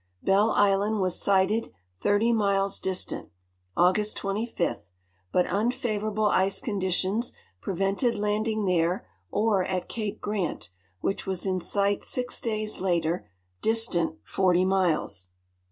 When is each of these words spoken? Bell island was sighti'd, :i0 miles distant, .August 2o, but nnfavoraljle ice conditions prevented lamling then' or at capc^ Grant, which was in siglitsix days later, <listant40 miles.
Bell 0.23 0.49
island 0.53 0.99
was 0.99 1.21
sighti'd, 1.21 1.69
:i0 2.03 2.33
miles 2.33 2.79
distant, 2.79 3.29
.August 3.77 4.17
2o, 4.17 4.89
but 5.31 5.45
nnfavoraljle 5.45 6.31
ice 6.31 6.59
conditions 6.59 7.33
prevented 7.61 8.15
lamling 8.15 8.65
then' 8.65 9.01
or 9.29 9.63
at 9.63 9.87
capc^ 9.89 10.19
Grant, 10.19 10.71
which 11.01 11.27
was 11.27 11.45
in 11.45 11.59
siglitsix 11.59 12.41
days 12.41 12.81
later, 12.81 13.29
<listant40 13.63 14.65
miles. 14.65 15.27